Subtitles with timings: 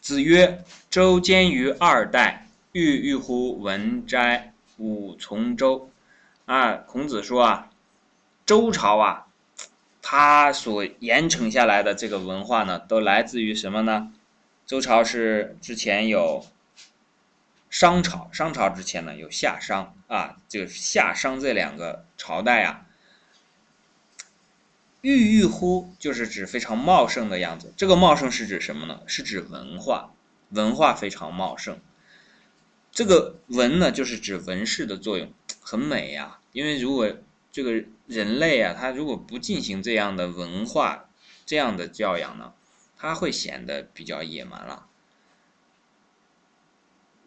[0.00, 5.90] 子曰：“周监于二代，郁郁乎文哉，吾从周。”
[6.46, 7.70] 啊，孔子说啊，
[8.46, 9.26] 周朝啊，
[10.02, 14.12] 它所延承下来的这个文化呢，都来自于什么呢？
[14.66, 16.46] 周朝是之前有
[17.68, 22.86] 商朝，商朝之前呢有夏商啊，这个夏商这两个朝代啊。
[25.02, 27.72] 郁郁乎，就是指非常茂盛的样子。
[27.76, 29.00] 这个茂盛是指什么呢？
[29.06, 30.12] 是指文化，
[30.50, 31.80] 文化非常茂盛。
[32.92, 36.40] 这个文呢，就是指文饰的作用，很美呀。
[36.52, 37.16] 因为如果
[37.52, 41.08] 这个人类啊，他如果不进行这样的文化、
[41.46, 42.52] 这样的教养呢，
[42.96, 44.86] 他会显得比较野蛮了。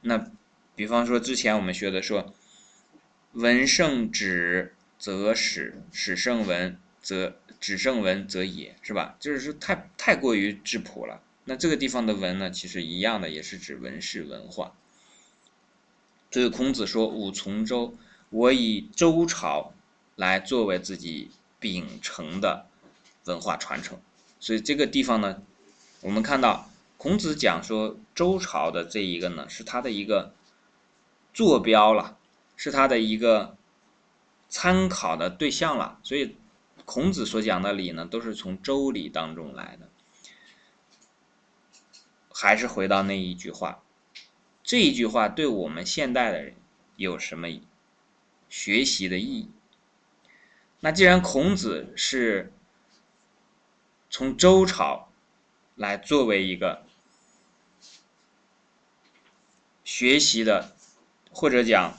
[0.00, 0.30] 那
[0.74, 2.32] 比方说之前我们学的说，
[3.32, 7.36] 文胜止则史，史胜文则。
[7.60, 9.16] 只胜文则也，是吧？
[9.18, 11.20] 就是说太太过于质朴了。
[11.44, 14.74] 那这个地方的文呢，其实一样的，也是指文士文化。
[16.30, 17.96] 所以孔子说：“吾从周，
[18.30, 19.74] 我以周朝
[20.14, 22.66] 来作为自己秉承的
[23.24, 23.98] 文化传承。”
[24.38, 25.42] 所以这个地方呢，
[26.00, 30.32] 我们看到孔子讲说周朝的这一个呢，是他的一个
[31.34, 32.16] 坐标了，
[32.56, 33.56] 是他的一个
[34.48, 35.98] 参考的对象了。
[36.04, 36.36] 所以。
[36.88, 39.90] 孔子所讲的礼呢，都是从周礼当中来的。
[42.32, 43.82] 还是回到那一句话，
[44.62, 46.54] 这一句话对我们现代的人
[46.96, 47.46] 有什么
[48.48, 49.50] 学习的意义？
[50.80, 52.50] 那既然孔子是
[54.08, 55.12] 从周朝
[55.74, 56.86] 来作为一个
[59.84, 60.74] 学习的，
[61.30, 61.98] 或者讲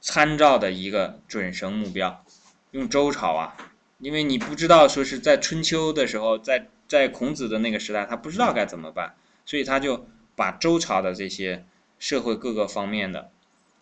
[0.00, 2.24] 参照的一个准绳目标。
[2.72, 3.56] 用周朝啊，
[3.98, 11.64] 因为你不知道说是在春秋的时候，在在孔子的那个时代，他不知道该怎么办，所以他就把周朝的这些
[11.98, 13.32] 社会各个方面的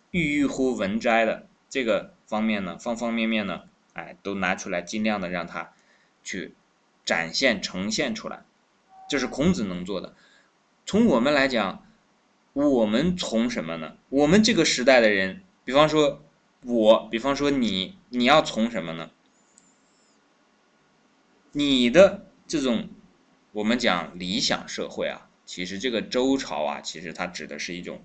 [0.09, 3.61] 郁郁乎文摘的这个方面呢，方方面面呢，
[3.93, 5.71] 哎，都拿出来，尽量的让他
[6.23, 6.55] 去
[7.05, 8.43] 展现呈现出来，
[9.07, 10.15] 这是孔子能做的。
[10.85, 11.85] 从我们来讲，
[12.53, 13.97] 我们从什么呢？
[14.09, 16.23] 我们这个时代的人，比方说。
[16.65, 19.11] 我比方说你，你要从什么呢？
[21.53, 22.89] 你的这种
[23.53, 28.03] 我们讲理想社会啊，其实这个周朝啊，其实它指的是一种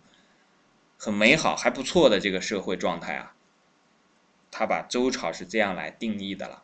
[0.97, 3.34] 很美好还不错的这个社会状态啊。
[4.53, 6.62] 他把周朝是这样来定义的了，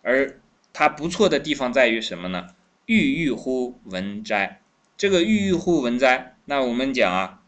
[0.00, 0.40] 而
[0.72, 2.54] 它不错的地方在于什么呢？
[2.86, 4.62] 郁郁乎文哉，
[4.96, 7.42] 这个郁郁乎文哉，那我们讲啊，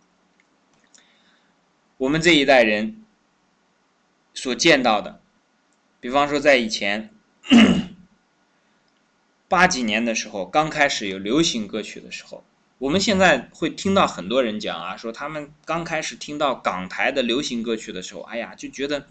[1.97, 3.00] 我们这一代人。
[4.41, 5.21] 所见到的，
[6.01, 7.11] 比方说在以前
[9.49, 12.43] 八几年的时候，刚开始有流行歌曲的时候，
[12.79, 19.07] 我们现在会听到很多人讲啊，说他们刚开始听到港台的流行歌曲的时候，哎呀，就觉得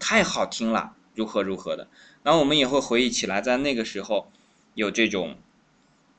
[0.00, 1.86] 太好听了，如何如何的。
[2.24, 4.32] 然后我们也会回忆起来，在那个时候
[4.74, 5.38] 有这种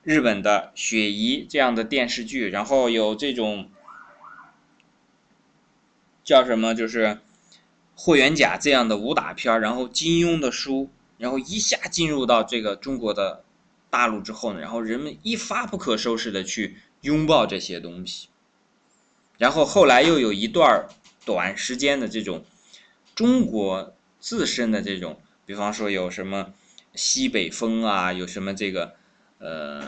[0.04, 3.70] 日本的雪姨这样的电视剧，然后有这种
[6.24, 7.20] 叫什么，就是。
[7.96, 13.44] 霍元甲这样的武打片然后金庸的书，然后一下进入到这个中国的
[13.90, 18.30] 大陆之后呢，然后人们一发不可收拾的去拥抱这些东西，
[19.38, 20.88] 然后后来又有一段
[21.24, 22.44] 短时间的这种
[23.14, 26.54] 中国自身的这种，比方说有什么
[26.96, 28.96] 西北风啊，有什么这个
[29.38, 29.88] 呃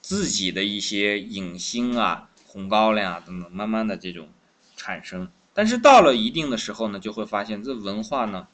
[0.00, 4.28] 自己的一些影星啊、红高粱啊等等，慢慢的这种。
[4.88, 8.48] 产生，但是到了一定的时候呢，就会发现这文化呢，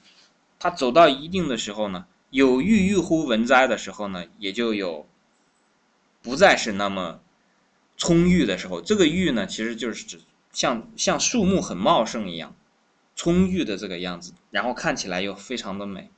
[0.58, 5.06] 它走到一定的时候呢，有郁郁乎文哉的时候呢，也就有
[6.22, 7.20] 不再是那么
[7.96, 8.80] 充裕的时候。
[8.80, 12.56] 这个郁呢，其实就是指像像树木很茂盛一样，
[13.14, 16.10] 充裕的这个样子，然后看起来又非常的美，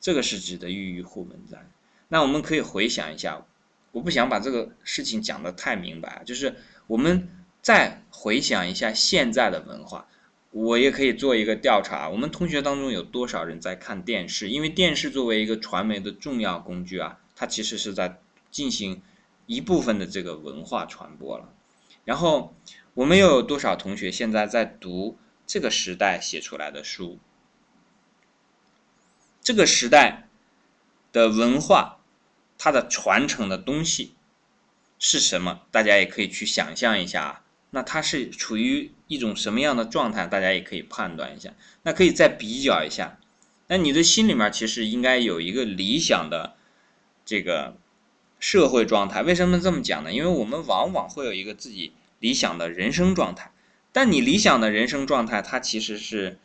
[0.00, 1.68] 这个是指的郁郁乎文哉。
[2.08, 3.44] 那我们可以回想一下，
[3.92, 7.28] 我不想把这个事情讲得太明白，就是我们。
[7.64, 10.06] 再回想一下现在的文化，
[10.50, 12.10] 我也可以做一个调查。
[12.10, 14.50] 我们同学当中有多少人在看电视？
[14.50, 18.20] 因为电视作为一个传媒的重要工具啊，它其实是在
[18.50, 19.00] 进行
[19.46, 21.54] 一部分的这个文化传播了。
[22.04, 22.54] 然后
[22.92, 25.16] 我们又有多少同学现在在读
[25.46, 27.18] 这个时代写出来的书？
[29.40, 30.28] 这个时代
[31.12, 32.00] 的文化，
[32.58, 34.14] 它的传承的东西
[34.98, 35.62] 是什么？
[35.70, 37.40] 大家也可以去想象一下啊。
[37.74, 40.28] 那它是处于一种什么样的状态？
[40.28, 41.52] 大家也可以判断一下。
[41.82, 43.18] 那可以再比较一下。
[43.66, 46.54] 那你的心里面其实应该有一个理想的
[47.26, 47.76] 这个
[48.38, 49.22] 社会状态。
[49.24, 50.12] 为什么这么讲呢？
[50.12, 53.50] 因为我们往往会有一个自己理想的人生状态，
[53.90, 56.38] 但你理想的人生状态，它其实是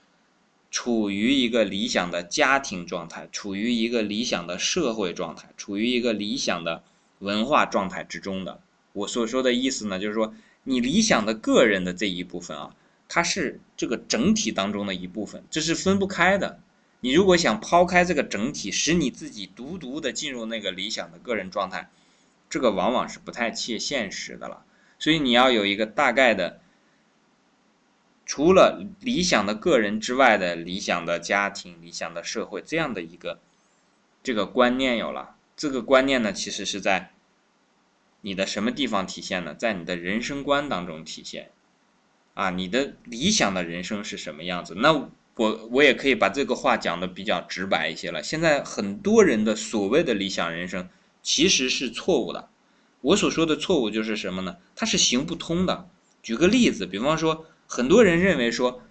[0.71, 6.83] 处于一个理想的家庭状态，处于一个理想的社会状态，处于一个理想的
[7.19, 8.61] 文化状态之中的。
[8.93, 10.33] 我所说的意思呢，就是说
[10.63, 12.75] 你理想的个人的这一部分啊，
[13.07, 16.59] 它是这个整体当中的一部分，这是分不开的。
[17.01, 21.89] 你如果想抛开这个整体，使你自己独独的进入那个理想的个人状态，
[22.49, 24.65] 这个往往是不太切现实的了。
[24.99, 26.59] 所以你要有一个大概的，
[28.25, 33.39] 除了理想的个人之外的理想的家庭、理想的社会这样的一个
[34.21, 35.37] 这个观念有了。
[35.55, 37.13] 这个观念呢，其实是在
[38.21, 39.53] 你的什么地方体现呢？
[39.53, 41.51] 在你的人生观当中体现。
[42.33, 44.75] 啊，你的理想的人生是什么样子？
[44.75, 45.09] 那。
[45.35, 48.21] 我我也可以把这个话讲的比较直白一些了。
[48.21, 50.89] 现在很多人的所谓的理想人生
[51.23, 52.49] 其实是错误的。
[52.99, 54.57] 我所说的错误就是什么呢？
[54.75, 55.87] 它是行不通的。
[56.21, 58.81] 举个例子，比方说，很多人认为说，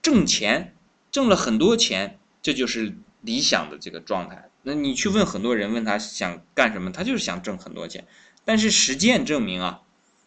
[0.00, 0.74] 挣钱
[1.10, 4.48] 挣了很多钱，这就是理想的这个状态。
[4.62, 8.06] 那你去问很多人，问他想干什么，他就是想挣很多钱。
[8.48, 9.82] 但是实践证明啊，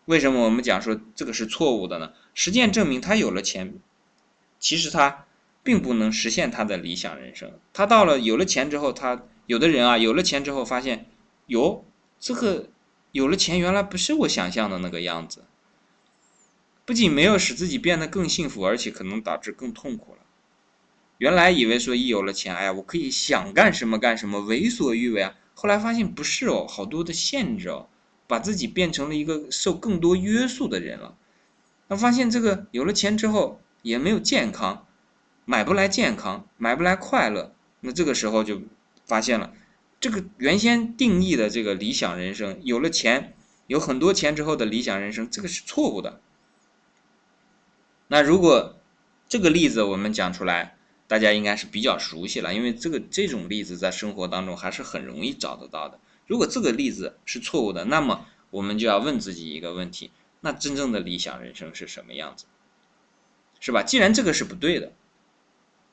[0.05, 2.13] 为什么我们讲说这个是错误的呢？
[2.35, 3.73] 实践证明他有了钱，
[4.59, 5.25] 其实他。
[5.63, 7.51] 并不能实现他的理想人生。
[7.71, 11.05] 他到了有了钱之后，他有的人啊，有了钱之后发现，
[11.45, 11.85] 哟，
[12.19, 12.69] 这个
[13.11, 15.43] 有了钱原来不是我想象的那个样子。
[16.83, 20.17] 不仅没有使自己变得更幸福，而且可能导致更痛苦了。
[21.19, 25.35] 原来以为说一有了钱，哎呀，我可以想干什么干什么，为所欲为啊。
[25.53, 27.87] 后来发现不是哦，好多的限制哦，
[28.31, 31.17] 把自己变成了一个受更多约束的人了。
[31.89, 34.87] 那发现这个有了钱之后也没有健康。
[35.43, 38.61] 买不来健康，买不来快乐，那这个时候就
[39.05, 39.53] 发现了，
[39.99, 43.33] 这个原先定义的这个理想人生，有了钱，
[43.67, 46.21] 有很多钱之后的理想人生，这个是错误的。
[48.07, 48.77] 那如果
[49.27, 50.77] 这个例子我们讲出来，
[51.07, 55.99] 大家应该是比较熟悉了，因为这个这种例子在生活当中还是很容易找得到的。
[56.31, 62.45] 如果这个例子是错误的，那么我们就要问自己一个问题：那真正的理想人生是什么样子？
[63.59, 63.83] 是吧？
[63.83, 64.93] 既然这个是不对的。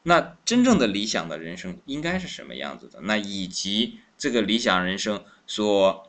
[0.04, 3.00] 那真正的理想的人生应该是什么样子的？
[3.00, 6.08] 那以及这个理想人生所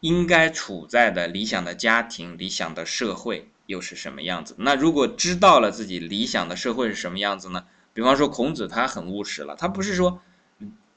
[0.00, 4.56] 应该处在的理想的家庭、理想的社会又是什么样子？
[4.58, 7.66] 那如果知道了自己理想的社会是什么样子呢？
[7.92, 10.22] 比方说孔子他很务实了，他不是说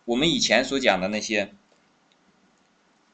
[0.05, 1.53] 我们以前所讲的那些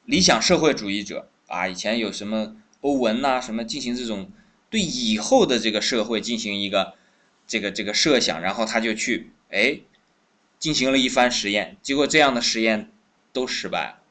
[0.06, 4.32] 理想社会主义者啊，以前有什么欧文呐，什么进行这种
[4.70, 6.94] 对以后的这个社会进行一个。
[7.48, 9.78] 这个这个设想，然后他就去哎
[10.58, 12.90] 进行了一番实验，结果这样的实验
[13.32, 14.02] 都失败了。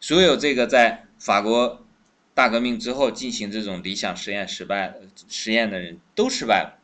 [0.00, 1.86] 所有这个在法国
[2.34, 4.96] 大革命之后进行这种理想实验失败
[5.28, 6.81] 实验的人都失败了。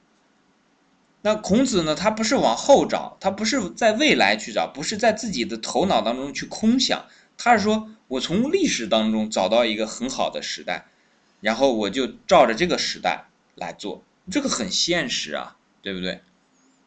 [1.29, 1.95] 那孔子呢？
[1.95, 7.05] 他不是往后找，他不是在未来去找，不是在自己的头脑当中去空想，
[7.37, 10.87] 他是说我从历史当中找到一个很好的时代，
[11.43, 13.27] 然后我就照着这个时代。
[13.55, 16.21] 来做这个很现实啊，对不对？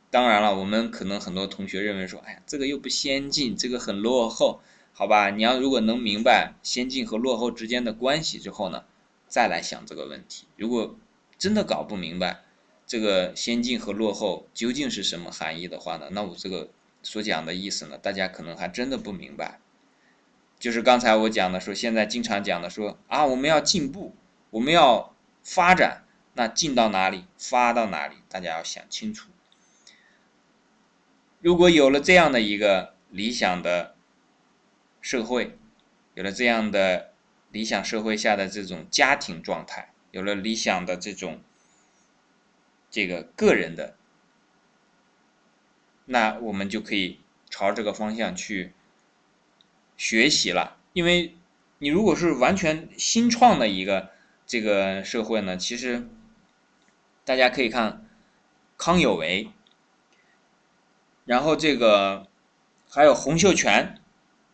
[0.10, 4.62] 当然了，我们可能很多同学认为说，哎呀，这个又不先进，这个很落后，
[4.94, 5.30] 好吧？
[5.30, 8.86] 你要如果能明白先进和落后之间的关系之后呢，
[9.27, 10.46] 再来想这个问题。
[10.56, 10.96] 如果
[11.38, 12.39] 真的搞不明白
[12.91, 16.69] 这个先进和落后究竟是什么含义的话呢，那我这个
[17.01, 19.62] 所讲的意思呢，大家可能还真的不明白。
[20.60, 24.13] 就是刚才我讲的说，现在经常讲的说啊，我们要进步，
[24.50, 26.03] 我们要发展。
[26.33, 29.29] 那进到哪里，发到哪里，大家要想清楚。
[31.39, 33.95] 如果有了这样的一个理想的
[35.00, 35.57] 社会，
[36.15, 37.13] 有了这样的
[37.51, 41.39] 理想社会下的这种家庭状态，有了理想的这种
[42.91, 43.95] 这个个人的，
[46.05, 47.19] 那我们就可以
[47.50, 48.74] 朝这个方向去
[49.98, 50.77] 学习了。
[50.93, 51.36] 因为
[51.79, 54.12] 你如果是完全新创的一个
[54.45, 56.07] 这个社会呢，其实。
[57.24, 58.10] 大家可以看
[58.77, 59.51] 康有为，
[61.24, 62.27] 然后这个
[62.89, 64.01] 还有洪秀全，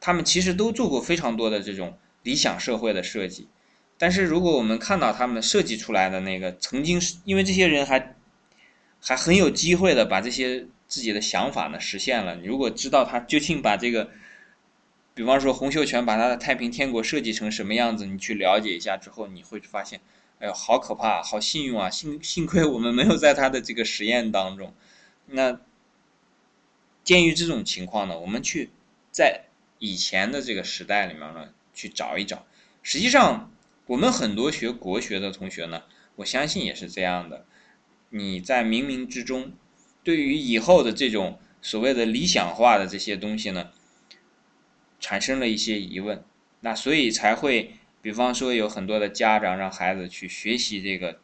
[0.01, 3.47] 他们其实都做过非常多的这种理想社会的设计。
[3.97, 8.16] 但是如果我们看到他们设计出来的那个曾经是，因为这些人还
[9.01, 12.35] 还很有机会的把这些自己的想法呢实现了。
[12.35, 14.09] 你如果知道他究竟把这个，
[15.13, 19.99] 比方说洪秀全把他的太平天国设计成什么样子，你去了解一下之后，你会发现。
[20.39, 21.89] 哎呦，好可怕，好幸运啊！
[21.89, 24.71] 幸幸亏我们没有在他的这个实验当中。
[25.25, 25.59] 那
[27.03, 28.69] 鉴于这种情况呢，我们去
[29.09, 29.45] 在
[29.79, 32.45] 以前的这个时代里面呢去找一找。
[32.83, 33.51] 实际上，
[33.87, 35.81] 我们很多学国学的同学呢，
[36.17, 37.43] 我相信也是这样的。
[38.09, 39.53] 你在冥冥之中，
[40.03, 43.71] 对于以后的这种所谓的理想化的这些东西呢，
[44.99, 46.23] 产生了一些疑问。
[46.61, 51.19] 那所以才会，比方说有很多的家长让孩子去学习这个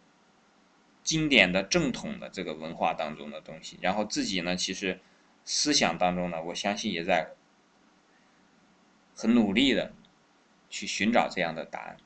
[1.03, 4.99] 经典的正统的这个文化当中的东西，然后自己呢，其实
[5.43, 7.31] 思想当中呢，我相信也在
[9.15, 9.93] 很努力的
[10.69, 11.97] 去寻找这样的答案。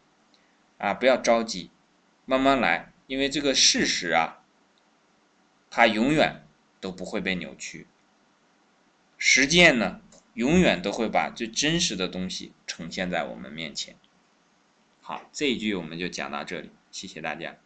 [0.78, 1.72] 啊，不要着急，
[2.26, 4.44] 慢慢来，因为这个事实啊，
[5.70, 6.48] 它永远
[6.80, 7.88] 都不会被扭曲。
[9.18, 10.02] 实践呢？
[10.36, 13.96] 永远都会把最真实的东西呈现在我们面前。
[15.02, 17.58] 好，这一句我们就讲到这里，谢谢大家。